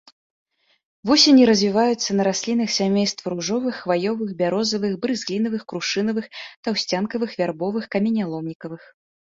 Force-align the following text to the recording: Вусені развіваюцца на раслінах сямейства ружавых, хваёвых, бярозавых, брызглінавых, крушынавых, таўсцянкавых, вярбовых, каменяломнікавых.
Вусені 1.09 1.43
развіваюцца 1.49 2.09
на 2.21 2.25
раслінах 2.29 2.69
сямейства 2.77 3.27
ружавых, 3.35 3.73
хваёвых, 3.83 4.29
бярозавых, 4.41 4.93
брызглінавых, 5.05 5.61
крушынавых, 5.71 6.25
таўсцянкавых, 6.71 7.29
вярбовых, 7.45 7.83
каменяломнікавых. 7.97 8.81